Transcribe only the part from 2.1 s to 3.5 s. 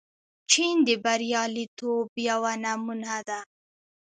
یوه نمونه ده.